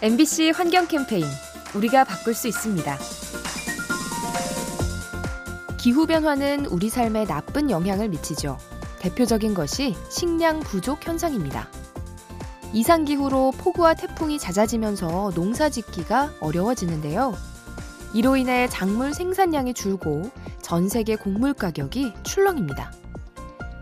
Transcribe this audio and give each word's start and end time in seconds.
MBC 0.00 0.50
환경 0.50 0.86
캠페인 0.86 1.24
우리가 1.74 2.04
바꿀 2.04 2.32
수 2.32 2.46
있습니다. 2.46 2.98
기후 5.76 6.06
변화는 6.06 6.66
우리 6.66 6.88
삶에 6.88 7.24
나쁜 7.24 7.68
영향을 7.68 8.08
미치죠. 8.08 8.58
대표적인 9.00 9.54
것이 9.54 9.96
식량 10.08 10.60
부족 10.60 11.04
현상입니다. 11.04 11.68
이상 12.72 13.04
기후로 13.06 13.50
폭우와 13.58 13.94
태풍이 13.94 14.38
잦아지면서 14.38 15.32
농사 15.34 15.68
짓기가 15.68 16.30
어려워지는데요. 16.38 17.34
이로 18.14 18.36
인해 18.36 18.68
작물 18.68 19.12
생산량이 19.12 19.74
줄고 19.74 20.30
전 20.62 20.88
세계 20.88 21.16
곡물 21.16 21.54
가격이 21.54 22.12
출렁입니다. 22.22 22.92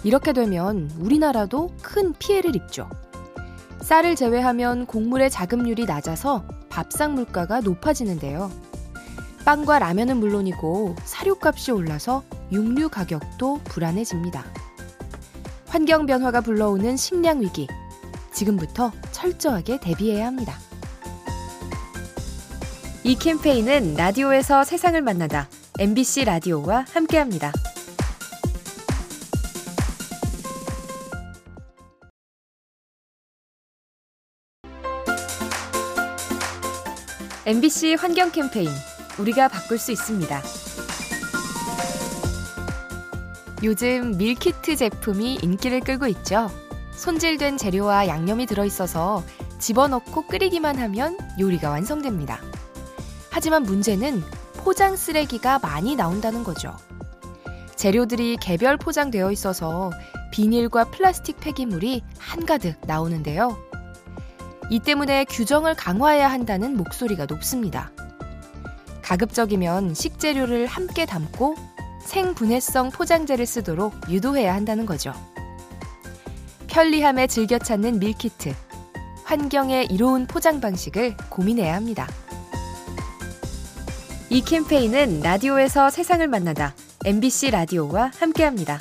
이렇게 0.02 0.32
되면 0.32 0.90
우리나라도 0.98 1.74
큰 1.82 2.14
피해를 2.14 2.56
입죠. 2.56 2.88
쌀을 3.86 4.16
제외하면 4.16 4.86
곡물의 4.86 5.30
자급률이 5.30 5.84
낮아서 5.84 6.44
밥상 6.68 7.14
물가가 7.14 7.60
높아지는데요. 7.60 8.50
빵과 9.44 9.78
라면은 9.78 10.16
물론이고 10.16 10.96
사료값이 11.04 11.70
올라서 11.70 12.24
육류 12.50 12.88
가격도 12.88 13.60
불안해집니다. 13.62 14.44
환경 15.68 16.04
변화가 16.04 16.40
불러오는 16.40 16.96
식량 16.96 17.42
위기. 17.42 17.68
지금부터 18.32 18.90
철저하게 19.12 19.78
대비해야 19.78 20.26
합니다. 20.26 20.58
이 23.04 23.14
캠페인은 23.14 23.94
라디오에서 23.94 24.64
세상을 24.64 25.00
만나다 25.00 25.48
MBC 25.78 26.24
라디오와 26.24 26.86
함께합니다. 26.92 27.52
MBC 37.46 37.94
환경 37.94 38.32
캠페인 38.32 38.68
우리가 39.20 39.46
바꿀 39.46 39.78
수 39.78 39.92
있습니다. 39.92 40.42
요즘 43.62 44.18
밀키트 44.18 44.74
제품이 44.74 45.38
인기를 45.42 45.78
끌고 45.78 46.08
있죠. 46.08 46.50
손질된 46.90 47.56
재료와 47.56 48.08
양념이 48.08 48.46
들어있어서 48.46 49.22
집어넣고 49.60 50.26
끓이기만 50.26 50.76
하면 50.76 51.16
요리가 51.38 51.70
완성됩니다. 51.70 52.40
하지만 53.30 53.62
문제는 53.62 54.24
포장 54.56 54.96
쓰레기가 54.96 55.60
많이 55.60 55.94
나온다는 55.94 56.42
거죠. 56.42 56.76
재료들이 57.76 58.38
개별 58.40 58.76
포장되어 58.76 59.30
있어서 59.30 59.92
비닐과 60.32 60.86
플라스틱 60.86 61.38
폐기물이 61.38 62.02
한가득 62.18 62.80
나오는데요. 62.88 63.56
이 64.68 64.80
때문에 64.80 65.24
규정을 65.24 65.74
강화해야 65.74 66.28
한다는 66.28 66.76
목소리가 66.76 67.26
높습니다. 67.26 67.92
가급적이면 69.02 69.94
식재료를 69.94 70.66
함께 70.66 71.06
담고 71.06 71.54
생분해성 72.04 72.90
포장재를 72.90 73.46
쓰도록 73.46 73.94
유도해야 74.08 74.54
한다는 74.54 74.86
거죠. 74.86 75.12
편리함에 76.66 77.26
즐겨 77.28 77.58
찾는 77.58 78.00
밀키트. 78.00 78.54
환경에 79.24 79.84
이로운 79.90 80.26
포장 80.26 80.60
방식을 80.60 81.16
고민해야 81.30 81.74
합니다. 81.74 82.06
이 84.28 84.40
캠페인은 84.40 85.20
라디오에서 85.20 85.90
세상을 85.90 86.26
만나다 86.26 86.74
MBC 87.04 87.52
라디오와 87.52 88.10
함께합니다. 88.18 88.78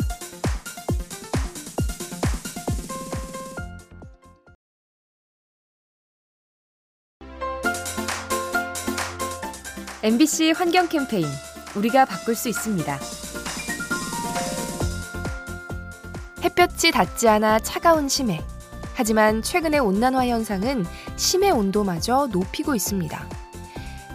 MBC 10.06 10.52
환경 10.52 10.88
캠페인 10.88 11.26
우리가 11.76 12.06
바꿀 12.06 12.36
수 12.36 12.48
있습니다. 12.48 13.00
햇볕이 16.44 16.92
닿지 16.92 17.28
않아 17.28 17.58
차가운 17.58 18.08
심해. 18.08 18.40
하지만 18.94 19.42
최근의 19.42 19.80
온난화 19.80 20.28
현상은 20.28 20.86
심해 21.16 21.50
온도마저 21.50 22.30
높이고 22.32 22.76
있습니다. 22.76 23.30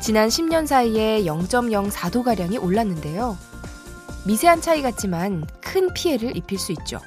지난 0.00 0.28
10년 0.28 0.68
사이에 0.68 1.24
0.04도가량이 1.24 2.62
올랐는데요. 2.62 3.36
미세한 4.24 4.60
차이 4.60 4.82
같지만 4.82 5.44
큰 5.60 5.92
피해를 5.92 6.36
입힐 6.36 6.56
수 6.60 6.70
있죠. 6.70 7.00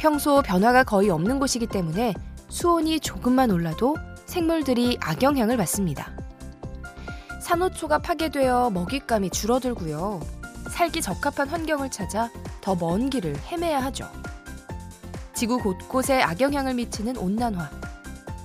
평소 0.00 0.42
변화가 0.42 0.82
거의 0.82 1.08
없는 1.08 1.38
곳이기 1.38 1.68
때문에 1.68 2.14
수온이 2.48 2.98
조금만 2.98 3.52
올라도 3.52 3.96
생물들이 4.26 4.98
악영향을 5.00 5.56
받습니다. 5.56 6.19
산호초가 7.50 7.98
파괴되어 7.98 8.70
먹잇감이 8.70 9.30
줄어들고요. 9.30 10.20
살기 10.70 11.02
적합한 11.02 11.48
환경을 11.48 11.90
찾아 11.90 12.30
더 12.60 12.76
먼 12.76 13.10
길을 13.10 13.36
헤매야 13.50 13.82
하죠. 13.86 14.08
지구 15.34 15.58
곳곳에 15.58 16.22
악영향을 16.22 16.74
미치는 16.74 17.16
온난화. 17.16 17.68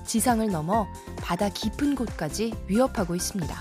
지상을 0.06 0.44
넘어 0.50 0.88
바다 1.18 1.48
깊은 1.48 1.94
곳까지 1.94 2.52
위협하고 2.66 3.14
있습니다. 3.14 3.54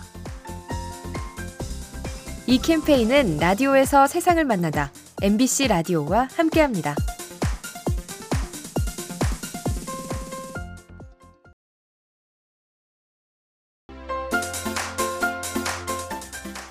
이 2.47 2.57
캠페인은 2.57 3.37
라디오에서 3.37 4.07
세상을 4.07 4.43
만나다 4.45 4.91
MBC 5.21 5.67
라디오와 5.67 6.27
함께합니다. 6.35 6.95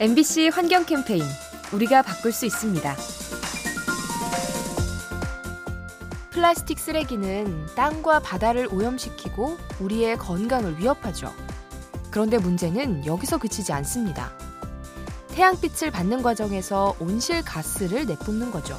MBC 0.00 0.49
환경 0.49 0.84
캠페인 0.84 1.22
우리가 1.72 2.03
바꿀 2.03 2.32
수 2.32 2.47
있습니다. 2.47 2.97
플라스틱 6.31 6.81
쓰레기는 6.81 7.66
땅과 7.77 8.19
바다를 8.19 8.66
오염시키고 8.72 9.56
우리의 9.78 10.19
건강을 10.19 10.78
위협하죠. 10.78 11.33
그런데 12.10 12.38
문제는 12.38 13.06
여기서 13.06 13.38
그치지 13.38 13.72
않습니다. 13.72 14.33
태양빛을 15.28 15.93
받는 15.93 16.22
과정에서 16.22 16.97
온실 16.99 17.44
가스를 17.44 18.06
내뿜는 18.06 18.50
거죠. 18.50 18.77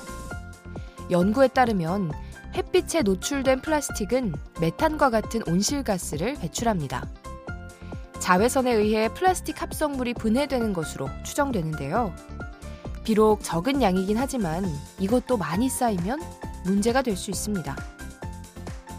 연구에 1.10 1.48
따르면 1.48 2.12
햇빛에 2.56 3.04
노출된 3.04 3.62
플라스틱은 3.62 4.34
메탄과 4.60 5.12
같은 5.12 5.42
온실가스를 5.48 6.36
배출합니다. 6.36 7.08
자외선에 8.26 8.74
의해 8.74 9.08
플라스틱 9.10 9.62
합성물이 9.62 10.16
분해되는 10.16 10.74
것으로 10.74 11.08
추정되는데요. 11.24 12.12
비록 13.04 13.44
적은 13.44 13.84
양이긴 13.84 14.18
하지만 14.18 14.66
이것도 14.98 15.38
많이 15.38 15.70
쌓이면 15.70 16.20
문제가 16.64 17.04
될 17.04 17.16
수 17.16 17.30
있습니다. 17.30 17.76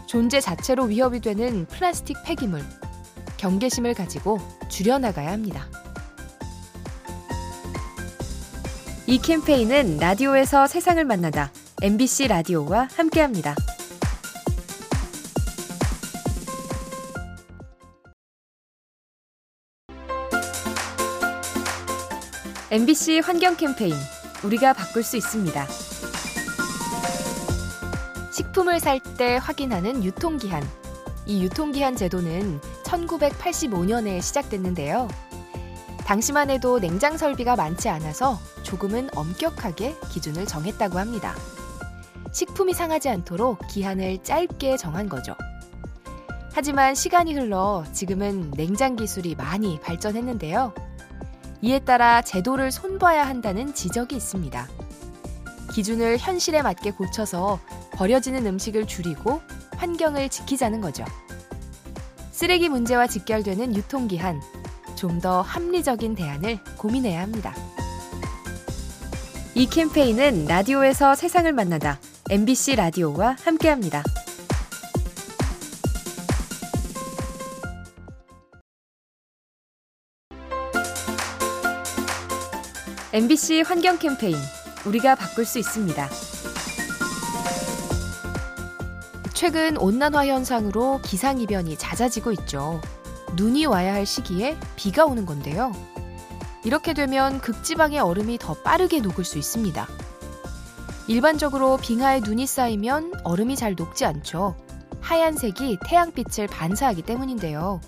존재 0.05 0.39
자체로 0.39 0.85
위협이 0.85 1.19
되는 1.19 1.65
플라스틱 1.65 2.15
폐기물, 2.23 2.63
경계심을 3.35 3.95
가지고 3.95 4.39
줄여나가야 4.69 5.29
합니다. 5.29 5.67
이 9.07 9.17
캠페인은 9.17 9.97
라디오에서 9.97 10.67
세상을 10.67 11.03
만나다 11.03 11.51
MBC 11.81 12.29
라디오와 12.29 12.87
함께합니다. 12.95 13.55
MBC 22.69 23.19
환경 23.19 23.55
캠페인 23.55 23.93
우리가 24.43 24.73
바꿀 24.73 25.01
수 25.01 25.15
있습니다. 25.15 25.67
식품을 28.31 28.81
살 28.81 28.99
때 29.17 29.37
확인하는 29.41 30.03
유통기한. 30.03 30.61
이 31.25 31.41
유통기한 31.43 31.95
제도는 31.95 32.59
1985년에 32.83 34.21
시작됐는데요. 34.21 35.07
당시만 36.05 36.49
해도 36.49 36.79
냉장 36.79 37.17
설비가 37.17 37.55
많지 37.55 37.87
않아서 37.87 38.37
조금은 38.63 39.09
엄격하게 39.15 39.95
기준을 40.11 40.45
정했다고 40.45 40.99
합니다. 40.99 41.35
식품이 42.33 42.73
상하지 42.73 43.07
않도록 43.09 43.65
기한을 43.67 44.21
짧게 44.23 44.75
정한 44.75 45.07
거죠. 45.07 45.35
하지만 46.51 46.95
시간이 46.95 47.33
흘러 47.33 47.85
지금은 47.93 48.51
냉장 48.51 48.97
기술이 48.97 49.35
많이 49.35 49.79
발전했는데요. 49.79 50.86
이에 51.61 51.79
따라 51.79 52.21
제도를 52.21 52.71
손봐야 52.71 53.27
한다는 53.27 53.73
지적이 53.73 54.15
있습니다. 54.17 54.67
기준을 55.73 56.17
현실에 56.19 56.61
맞게 56.61 56.91
고쳐서 56.91 57.59
버려지는 57.93 58.45
음식을 58.45 58.87
줄이고 58.87 59.41
환경을 59.75 60.29
지키자는 60.29 60.81
거죠. 60.81 61.03
쓰레기 62.31 62.69
문제와 62.69 63.07
직결되는 63.07 63.75
유통기한, 63.75 64.39
좀 64.95 65.19
더 65.21 65.41
합리적인 65.41 66.15
대안을 66.15 66.59
고민해야 66.77 67.21
합니다. 67.21 67.53
이 69.55 69.67
캠페인은 69.67 70.45
라디오에서 70.45 71.15
세상을 71.15 71.51
만나다 71.53 71.99
MBC 72.29 72.75
라디오와 72.75 73.37
함께합니다. 73.43 74.03
MBC 83.13 83.61
환경 83.61 83.97
캠페인 83.97 84.35
우리가 84.85 85.15
바꿀 85.15 85.45
수 85.45 85.59
있습니다. 85.59 86.09
최근 89.33 89.77
온난화 89.77 90.27
현상으로 90.27 90.99
기상이변이 91.03 91.77
잦아지고 91.77 92.33
있죠. 92.33 92.81
눈이 93.37 93.65
와야 93.65 93.93
할 93.93 94.05
시기에 94.05 94.57
비가 94.75 95.05
오는 95.05 95.25
건데요. 95.25 95.71
이렇게 96.65 96.93
되면 96.93 97.39
극지방의 97.39 97.99
얼음이 97.99 98.39
더 98.39 98.55
빠르게 98.55 98.99
녹을 98.99 99.23
수 99.23 99.37
있습니다. 99.37 99.87
일반적으로 101.07 101.77
빙하에 101.77 102.19
눈이 102.19 102.45
쌓이면 102.45 103.21
얼음이 103.23 103.55
잘 103.55 103.75
녹지 103.75 104.03
않죠. 104.03 104.57
하얀색이 104.99 105.77
태양빛을 105.85 106.47
반사하기 106.47 107.03
때문인데요. 107.03 107.79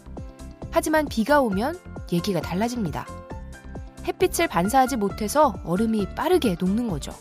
하지만 0.71 1.07
비가 1.07 1.41
오면 1.41 1.77
얘기가 2.13 2.39
달라집니다. 2.39 3.18
햇빛을 4.07 4.47
반사하지 4.47 4.97
못해서 4.97 5.55
얼음이 5.63 6.15
빠르게 6.15 6.55
녹는 6.59 6.87
거죠. 6.87 7.11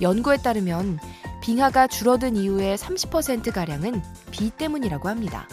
연구에 0.00 0.36
따르면 0.38 0.98
빙하가 1.42 1.86
줄어든 1.86 2.36
이후의 2.36 2.76
30%가량은 2.76 4.02
비 4.30 4.50
때문이라고 4.50 5.08
합니다. 5.08 5.48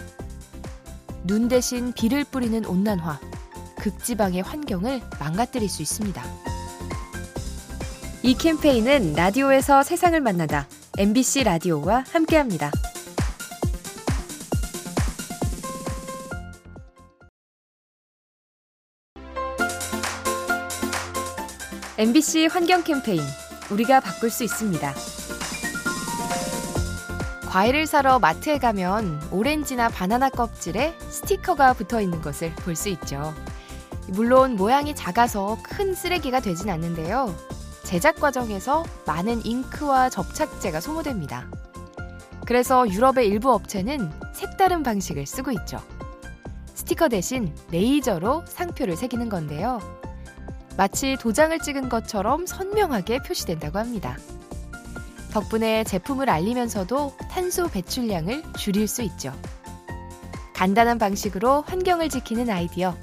눈 1.24 1.48
대신 1.48 1.94
비를 1.94 2.24
뿌리는 2.24 2.65
온난화, 2.65 3.19
극지방의 3.77 4.42
환경을 4.42 5.01
망가뜨릴 5.19 5.69
수 5.69 5.81
있습니다. 5.81 6.24
이 8.24 8.36
캠페인은 8.36 9.13
라디오에서 9.13 9.83
세상을 9.83 10.19
만나다 10.21 10.68
MBC 10.98 11.44
라디오와 11.44 12.06
함께합니다. 12.12 12.71
MBC 21.97 22.47
환경 22.47 22.83
캠페인 22.83 23.21
우리가 23.69 23.99
바꿀 23.99 24.31
수 24.31 24.43
있습니다. 24.43 24.93
과일을 27.49 27.85
사러 27.85 28.17
마트에 28.17 28.57
가면 28.57 29.21
오렌지나 29.31 29.89
바나나 29.89 30.29
껍질에 30.29 30.95
스티커가 30.97 31.73
붙어 31.73 32.01
있는 32.01 32.19
것을 32.21 32.51
볼 32.55 32.75
수 32.75 32.89
있죠. 32.89 33.35
물론 34.07 34.55
모양이 34.55 34.95
작아서 34.95 35.59
큰 35.63 35.93
쓰레기가 35.93 36.39
되진 36.39 36.71
않는데요. 36.71 37.33
제작 37.83 38.15
과정에서 38.15 38.83
많은 39.05 39.45
잉크와 39.45 40.09
접착제가 40.09 40.79
소모됩니다. 40.79 41.47
그래서 42.47 42.89
유럽의 42.89 43.27
일부 43.27 43.53
업체는 43.53 44.11
색다른 44.33 44.81
방식을 44.81 45.27
쓰고 45.27 45.51
있죠. 45.51 45.79
스티커 46.73 47.07
대신 47.07 47.55
레이저로 47.71 48.45
상표를 48.47 48.95
새기는 48.95 49.29
건데요. 49.29 49.79
마치 50.77 51.17
도장을 51.19 51.57
찍은 51.59 51.89
것처럼 51.89 52.45
선명하게 52.45 53.19
표시된다고 53.23 53.77
합니다. 53.79 54.17
덕분에 55.31 55.83
제품을 55.83 56.29
알리면서도 56.29 57.15
탄소 57.29 57.67
배출량을 57.67 58.43
줄일 58.57 58.87
수 58.87 59.01
있죠. 59.03 59.33
간단한 60.53 60.99
방식으로 60.99 61.63
환경을 61.63 62.09
지키는 62.09 62.49
아이디어. 62.49 62.95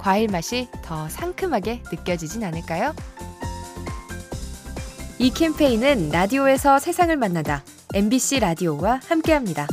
과일 0.00 0.28
맛이 0.28 0.68
더 0.82 1.08
상큼하게 1.08 1.82
느껴지진 1.92 2.42
않을까요? 2.44 2.94
이 5.18 5.30
캠페인은 5.30 6.08
라디오에서 6.10 6.78
세상을 6.78 7.14
만나다 7.16 7.62
MBC 7.92 8.40
라디오와 8.40 9.00
함께합니다. 9.06 9.66